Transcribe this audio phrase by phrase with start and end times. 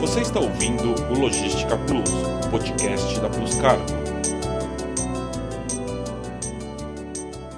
[0.00, 2.10] Você está ouvindo o Logística Plus,
[2.50, 3.84] podcast da Plus Cargo.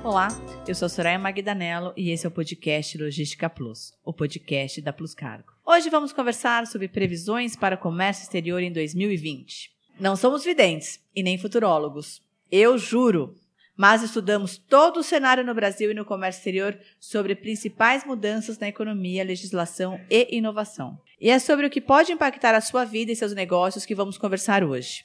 [0.05, 0.29] Olá,
[0.67, 5.15] eu sou Soraya Magdanello e esse é o podcast Logística Plus, o podcast da Plus
[5.15, 5.53] Cargo.
[5.67, 9.73] Hoje vamos conversar sobre previsões para o comércio exterior em 2020.
[9.99, 12.23] Não somos videntes e nem futurólogos.
[12.51, 13.35] Eu juro,
[13.79, 18.67] mas estudamos todo o cenário no Brasil e no comércio exterior sobre principais mudanças na
[18.67, 20.99] economia, legislação e inovação.
[21.21, 24.19] E é sobre o que pode impactar a sua vida e seus negócios que vamos
[24.19, 25.05] conversar hoje.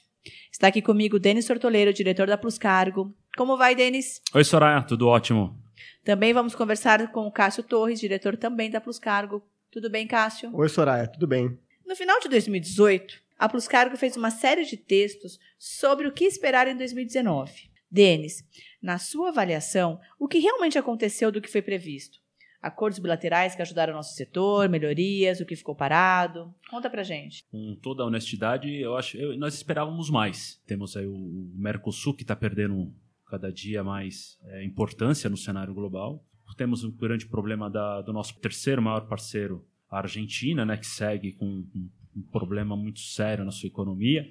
[0.50, 3.14] Está aqui comigo Denis Tortoleiro, diretor da Plus Cargo.
[3.36, 4.20] Como vai, Denis?
[4.34, 5.56] Oi, Soraya, tudo ótimo.
[6.04, 9.40] Também vamos conversar com o Cássio Torres, diretor também da Plus Cargo.
[9.70, 10.50] Tudo bem, Cássio?
[10.52, 11.56] Oi, Soraya, tudo bem?
[11.86, 16.24] No final de 2018, a Plus Cargo fez uma série de textos sobre o que
[16.24, 17.73] esperar em 2019.
[17.94, 18.44] Denis,
[18.82, 22.18] na sua avaliação, o que realmente aconteceu do que foi previsto?
[22.60, 26.52] Acordos bilaterais que ajudaram o nosso setor, melhorias, o que ficou parado?
[26.68, 27.44] Conta pra gente.
[27.52, 30.60] Com toda a honestidade, eu acho eu, nós esperávamos mais.
[30.66, 32.92] Temos aí o Mercosul que está perdendo
[33.28, 36.26] cada dia mais é, importância no cenário global.
[36.56, 41.32] Temos um grande problema da, do nosso terceiro maior parceiro, a Argentina, né, que segue
[41.32, 44.28] com um, um problema muito sério na sua economia.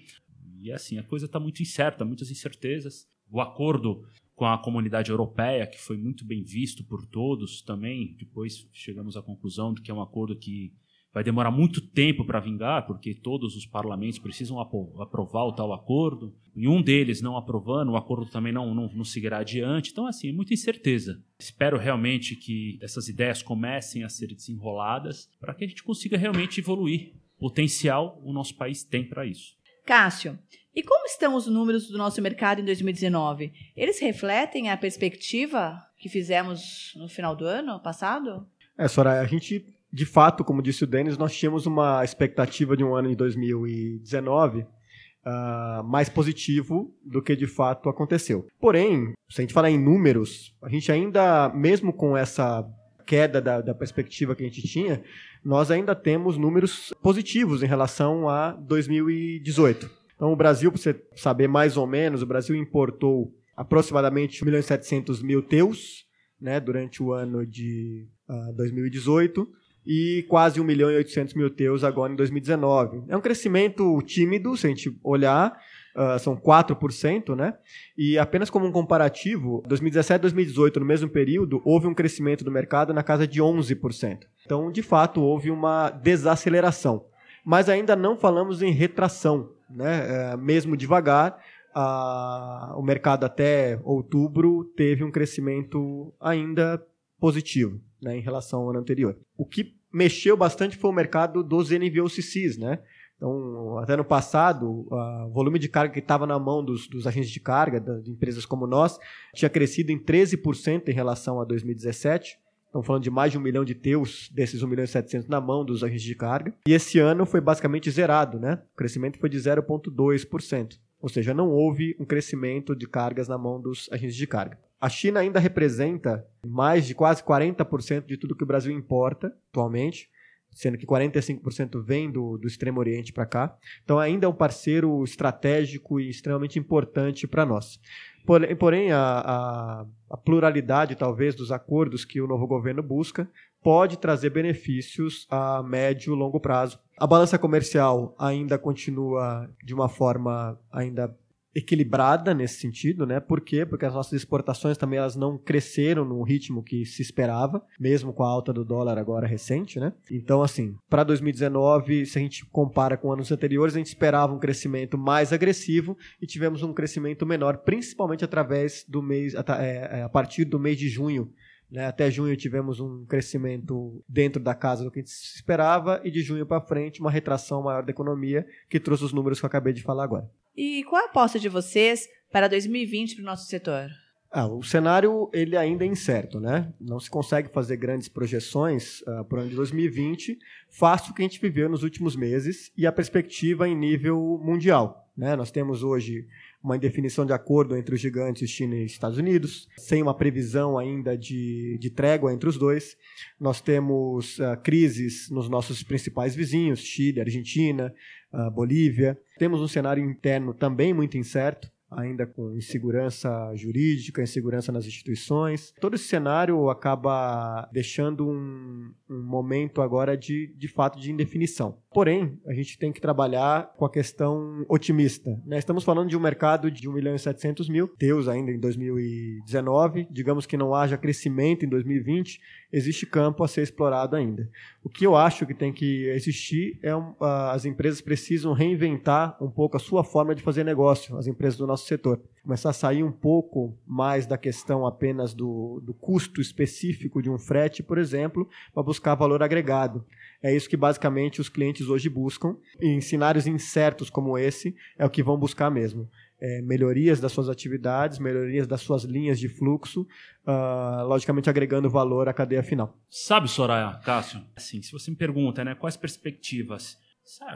[0.62, 3.08] E assim, a coisa está muito incerta, muitas incertezas.
[3.34, 4.04] O acordo
[4.36, 8.16] com a comunidade europeia, que foi muito bem visto por todos também.
[8.16, 10.72] Depois chegamos à conclusão de que é um acordo que
[11.12, 16.32] vai demorar muito tempo para vingar, porque todos os parlamentos precisam aprovar o tal acordo.
[16.56, 19.90] E um deles não aprovando, o acordo também não, não, não seguirá adiante.
[19.92, 21.20] Então, assim, é muita incerteza.
[21.40, 26.60] Espero realmente que essas ideias comecem a ser desenroladas para que a gente consiga realmente
[26.60, 27.14] evoluir.
[27.40, 29.56] Potencial o nosso país tem para isso.
[29.86, 30.38] Cássio,
[30.76, 33.54] e como estão os números do nosso mercado em 2019?
[33.78, 38.48] Eles refletem a perspectiva que fizemos no final do ano passado?
[38.78, 42.84] É, Soraya, a gente, de fato, como disse o Denis, nós tínhamos uma expectativa de
[42.84, 48.48] um ano em 2019 uh, mais positivo do que de fato aconteceu.
[48.60, 52.68] Porém, se a gente falar em números, a gente ainda, mesmo com essa
[53.06, 55.04] queda da, da perspectiva que a gente tinha,
[55.44, 59.90] nós ainda temos números positivos em relação a 2018.
[60.16, 64.60] Então, o Brasil, para você saber mais ou menos, o Brasil importou aproximadamente 1 milhão
[64.60, 66.06] e 700 mil teus
[66.40, 69.48] né, durante o ano de uh, ah, 2018
[69.86, 73.04] e quase 1 milhão e 800 mil teus agora em 2019.
[73.08, 75.58] É um crescimento tímido, se a gente olhar,
[75.96, 77.56] uh, são 4%, né?
[77.98, 82.52] E apenas como um comparativo, 2017 e 2018, no mesmo período, houve um crescimento do
[82.52, 84.20] mercado na casa de 11%.
[84.46, 87.06] Então, de fato, houve uma desaceleração.
[87.46, 90.32] Mas ainda não falamos em retração né?
[90.34, 91.38] É, mesmo devagar,
[91.74, 96.82] a, o mercado até outubro teve um crescimento ainda
[97.20, 99.18] positivo né, em relação ao ano anterior.
[99.38, 102.80] O que mexeu bastante foi o mercado dos NVOCCs, né?
[103.24, 107.32] Então, até no passado, o volume de carga que estava na mão dos, dos, agentes
[107.32, 109.00] de carga, de empresas como nós,
[109.34, 112.38] tinha crescido em 13% em relação a 2017.
[112.66, 115.40] Estamos falando de mais de um milhão de teus, desses 1 milhão e 700 na
[115.40, 116.54] mão dos agentes de carga.
[116.68, 118.62] E esse ano foi basicamente zerado, né?
[118.74, 120.78] O crescimento foi de 0,2%.
[121.00, 124.60] Ou seja, não houve um crescimento de cargas na mão dos agentes de carga.
[124.82, 130.10] A China ainda representa mais de quase 40% de tudo que o Brasil importa atualmente,
[130.56, 133.56] sendo que 45% vem do, do Extremo Oriente para cá.
[133.84, 137.80] Então ainda é um parceiro estratégico e extremamente importante para nós.
[138.26, 143.30] Porém, porém a, a, a, pluralidade, talvez, dos acordos que o novo governo busca
[143.62, 146.80] pode trazer benefícios a médio e longo prazo.
[146.98, 151.16] A balança comercial ainda continua de uma forma ainda
[151.56, 153.20] equilibrada nesse sentido, né?
[153.20, 153.66] Por quê?
[153.66, 158.24] Porque as nossas exportações também elas não cresceram no ritmo que se esperava, mesmo com
[158.24, 159.94] a alta do dólar agora recente, né?
[160.10, 164.40] Então, assim, para 2019, se a gente compara com anos anteriores, a gente esperava um
[164.40, 170.10] crescimento mais agressivo e tivemos um crescimento menor, principalmente através do mês, é, é, a
[170.10, 171.32] partir do mês de junho.
[171.70, 171.86] Né?
[171.86, 176.22] Até junho tivemos um crescimento dentro da casa do que a gente esperava e de
[176.22, 179.74] junho para frente uma retração maior da economia que trouxe os números que eu acabei
[179.74, 180.30] de falar agora.
[180.56, 183.90] E qual a aposta de vocês para 2020 para o nosso setor?
[184.36, 186.74] Ah, o cenário ele ainda é incerto, né?
[186.82, 190.40] Não se consegue fazer grandes projeções uh, para o ano de 2020,
[190.72, 195.08] face o que a gente viveu nos últimos meses e a perspectiva em nível mundial.
[195.16, 195.36] Né?
[195.36, 196.26] Nós temos hoje
[196.64, 201.16] uma indefinição de acordo entre os gigantes China e Estados Unidos, sem uma previsão ainda
[201.16, 202.98] de, de trégua entre os dois.
[203.40, 207.94] Nós temos uh, crises nos nossos principais vizinhos, Chile, Argentina,
[208.34, 209.16] uh, Bolívia.
[209.38, 215.74] Temos um cenário interno também muito incerto ainda com insegurança jurídica, insegurança nas instituições.
[215.80, 221.78] Todo esse cenário acaba deixando um, um momento agora de, de fato de indefinição.
[221.94, 225.40] Porém, a gente tem que trabalhar com a questão otimista.
[225.46, 225.60] Né?
[225.60, 230.08] Estamos falando de um mercado de 1 milhão e 700 mil, Deus ainda em 2019,
[230.10, 232.40] digamos que não haja crescimento em 2020,
[232.72, 234.50] existe campo a ser explorado ainda.
[234.84, 239.50] O que eu acho que tem que existir é um, as empresas precisam reinventar um
[239.50, 242.20] pouco a sua forma de fazer negócio, as empresas do nosso setor.
[242.44, 247.38] Começar a sair um pouco mais da questão apenas do, do custo específico de um
[247.38, 250.06] frete, por exemplo, para buscar valor agregado.
[250.42, 252.58] É isso que basicamente os clientes hoje buscam.
[252.82, 256.10] E em cenários incertos como esse, é o que vão buscar mesmo.
[256.38, 260.02] É, melhorias das suas atividades, melhorias das suas linhas de fluxo,
[260.46, 263.00] uh, logicamente agregando valor à cadeia final.
[263.10, 266.98] Sabe, Soraya, Cássio, assim, se você me pergunta, né, quais perspectivas?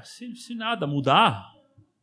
[0.04, 1.57] Se, se nada mudar,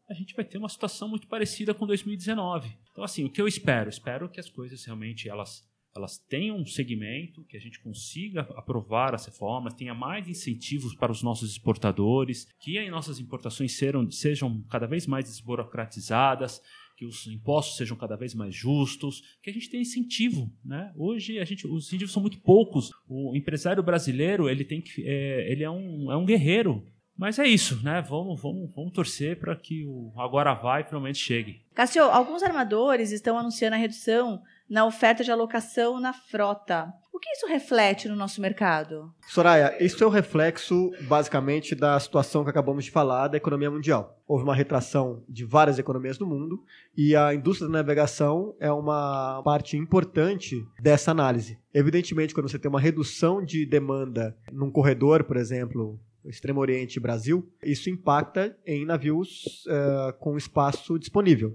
[0.08, 2.76] a gente vai ter uma situação muito parecida com 2019.
[2.92, 3.88] Então, assim, o que eu espero?
[3.88, 5.62] Espero que as coisas realmente elas
[5.96, 11.12] elas tenham um segmento, que a gente consiga aprovar as reformas, tenha mais incentivos para
[11.12, 16.60] os nossos exportadores, que as nossas importações sejam, sejam cada vez mais desburocratizadas,
[16.96, 20.92] que os impostos sejam cada vez mais justos, que a gente tenha incentivo, né?
[20.96, 22.90] Hoje a gente, os incentivos são muito poucos.
[23.08, 26.86] O empresário brasileiro ele tem que, é, ele é um, é um guerreiro.
[27.16, 28.02] Mas é isso, né?
[28.02, 31.62] Vamos, vamos, vamos torcer para que o agora vai finalmente chegue.
[31.75, 36.93] Cássio, alguns armadores estão anunciando a redução na oferta de alocação na frota.
[37.12, 39.14] O que isso reflete no nosso mercado?
[39.28, 43.70] Soraya, isso é o um reflexo, basicamente, da situação que acabamos de falar da economia
[43.70, 44.20] mundial.
[44.26, 46.60] Houve uma retração de várias economias do mundo
[46.96, 51.56] e a indústria da navegação é uma parte importante dessa análise.
[51.72, 57.00] Evidentemente, quando você tem uma redução de demanda num corredor, por exemplo, Extremo Oriente e
[57.00, 61.52] Brasil, isso impacta em navios uh, com espaço disponível.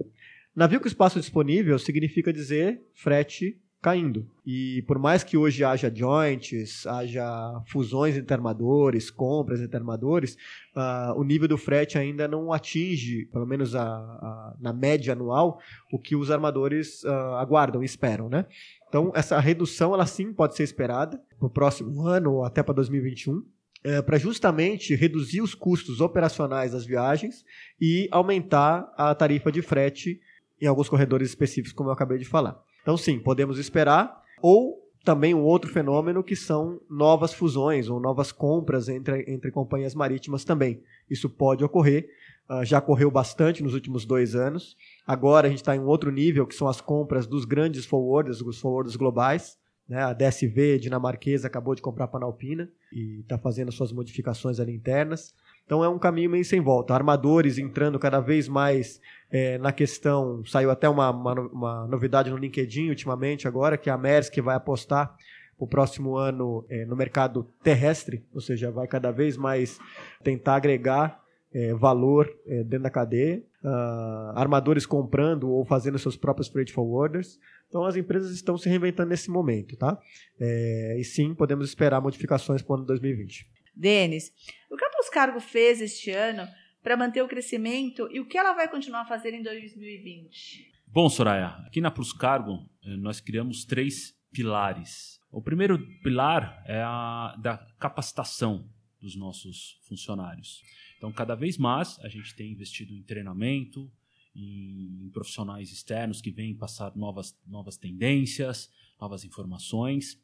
[0.54, 4.28] Navio com espaço disponível significa dizer frete caindo.
[4.44, 10.36] E por mais que hoje haja joints, haja fusões entre armadores, compras entre armadores,
[10.76, 15.58] uh, o nível do frete ainda não atinge, pelo menos a, a, na média anual,
[15.90, 18.44] o que os armadores uh, aguardam e esperam, né?
[18.88, 22.74] Então, essa redução, ela sim pode ser esperada para o próximo ano ou até para
[22.74, 23.42] 2021.
[23.82, 27.44] É, para justamente reduzir os custos operacionais das viagens
[27.80, 30.20] e aumentar a tarifa de frete
[30.60, 32.62] em alguns corredores específicos, como eu acabei de falar.
[32.82, 38.30] Então, sim, podemos esperar, ou também um outro fenômeno que são novas fusões ou novas
[38.32, 40.82] compras entre, entre companhias marítimas também.
[41.08, 42.08] Isso pode ocorrer,
[42.50, 44.76] uh, já ocorreu bastante nos últimos dois anos.
[45.06, 48.40] Agora a gente está em um outro nível, que são as compras dos grandes forwarders,
[48.42, 49.58] os forwarders globais.
[49.90, 50.00] Né?
[50.00, 55.34] A DSV dinamarquesa acabou de comprar a Panalpina e está fazendo suas modificações ali internas.
[55.66, 56.94] Então é um caminho meio sem volta.
[56.94, 59.00] Armadores entrando cada vez mais
[59.32, 60.44] é, na questão.
[60.46, 65.16] Saiu até uma, uma, uma, novidade no LinkedIn ultimamente agora, que a Maersk vai apostar
[65.58, 69.78] o próximo ano é, no mercado terrestre, ou seja, vai cada vez mais
[70.22, 71.19] tentar agregar
[71.52, 73.42] é, valor é, dentro da cadeia.
[73.62, 77.38] Uh, armadores comprando ou fazendo seus próprios freight forwarders.
[77.68, 80.00] Então as empresas estão se reinventando nesse momento, tá?
[80.40, 83.46] É, e sim, podemos esperar modificações para o ano 2020.
[83.74, 84.32] Denis,
[84.70, 86.48] o que a Plus Cargo fez este ano
[86.82, 90.70] para manter o crescimento e o que ela vai continuar a fazer em 2020?
[90.86, 95.20] Bom, Soraya, aqui na Plus Cargo eh, nós criamos três pilares.
[95.30, 98.68] O primeiro pilar é a da capacitação
[99.00, 100.62] dos nossos funcionários.
[101.00, 103.90] Então, cada vez mais a gente tem investido em treinamento,
[104.36, 108.70] em profissionais externos que vêm passar novas, novas tendências,
[109.00, 110.20] novas informações.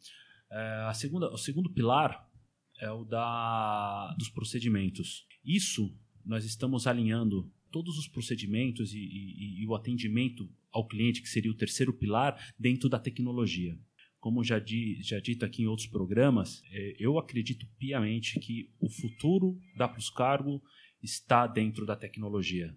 [0.52, 2.30] É, a segunda, o segundo pilar
[2.78, 5.26] é o da, dos procedimentos.
[5.42, 11.28] Isso nós estamos alinhando todos os procedimentos e, e, e, o atendimento ao cliente, que
[11.30, 13.78] seria o terceiro pilar, dentro da tecnologia.
[14.26, 18.90] Como já, di, já dito aqui em outros programas, é, eu acredito piamente que o
[18.90, 20.60] futuro da Plus Cargo
[21.00, 22.76] está dentro da tecnologia.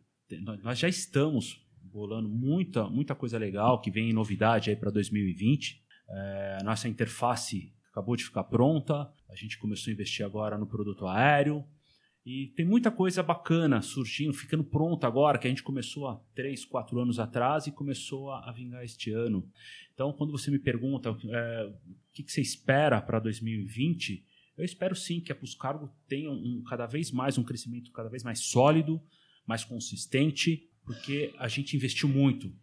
[0.61, 5.81] Nós já estamos bolando muita, muita coisa legal que vem em novidade aí para 2020.
[6.07, 9.11] É, nossa interface acabou de ficar pronta.
[9.27, 11.65] A gente começou a investir agora no produto aéreo.
[12.31, 16.63] E tem muita coisa bacana surgindo, ficando pronta agora, que a gente começou há três,
[16.63, 19.49] quatro anos atrás e começou a, a vingar este ano.
[19.95, 21.73] Então, quando você me pergunta é, o
[22.13, 24.23] que, que, você espera para 2020,
[24.55, 28.23] eu espero sim que a Puscargo tenha um, cada vez mais um crescimento cada vez
[28.23, 29.01] mais sólido,
[29.43, 32.55] mais consistente, porque a gente investiu muito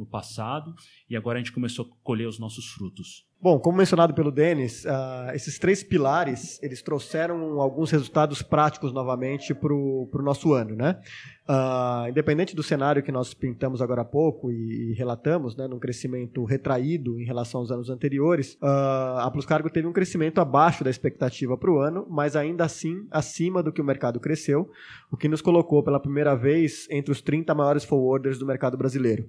[0.00, 0.74] no passado
[1.08, 3.28] e agora a gente começou a colher os nossos frutos.
[3.42, 9.54] Bom, como mencionado pelo Denis, uh, esses três pilares eles trouxeram alguns resultados práticos novamente
[9.54, 11.00] para o nosso ano, né?
[11.48, 15.78] Uh, independente do cenário que nós pintamos agora há pouco e, e relatamos, né, num
[15.78, 20.84] crescimento retraído em relação aos anos anteriores, uh, a Plus Cargo teve um crescimento abaixo
[20.84, 24.70] da expectativa para o ano, mas ainda assim acima do que o mercado cresceu,
[25.10, 29.26] o que nos colocou pela primeira vez entre os 30 maiores forwarders do mercado brasileiro.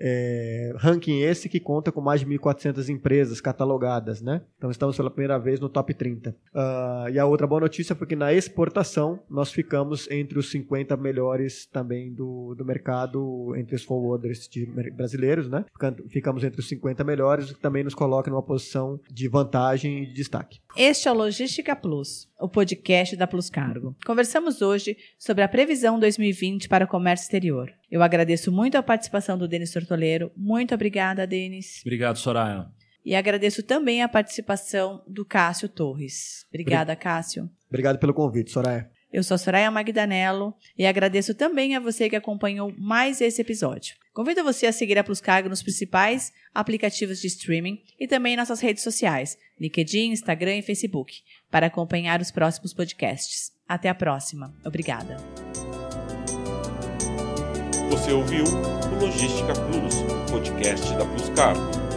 [0.00, 4.40] É, ranking esse que conta com mais de 1.400 empresas catalogadas, né?
[4.56, 6.30] Então estamos pela primeira vez no top 30.
[6.30, 10.50] Uh, ah, e a outra boa notícia foi que na exportação nós ficamos entre os
[10.50, 15.66] 50 melhores também do, do mercado, entre os forwarders de, brasileiros, né?
[16.08, 20.06] Ficamos entre os 50 melhores, o que também nos coloca numa posição de vantagem e
[20.06, 20.60] de destaque.
[20.76, 23.94] Este é o Logística Plus, o podcast da Plus Cargo.
[24.06, 27.70] Conversamos hoje sobre a previsão 2020 para o comércio exterior.
[27.90, 30.30] Eu agradeço muito a participação do Denis Tortoleiro.
[30.36, 31.80] Muito obrigada, Denis.
[31.82, 32.66] Obrigado, Soraya.
[33.04, 36.46] E agradeço também a participação do Cássio Torres.
[36.48, 37.50] Obrigada, Cássio.
[37.68, 38.88] Obrigado pelo convite, Soraya.
[39.12, 43.96] Eu sou a Soraya Magdanello e agradeço também a você que acompanhou mais esse episódio.
[44.12, 48.60] Convido você a seguir a Pluscargo nos principais aplicativos de streaming e também em nossas
[48.60, 53.50] redes sociais, LinkedIn, Instagram e Facebook, para acompanhar os próximos podcasts.
[53.66, 54.54] Até a próxima.
[54.64, 55.16] Obrigada.
[57.90, 59.96] Você ouviu o Logística Plus,
[60.30, 61.89] podcast da Plus Cargo.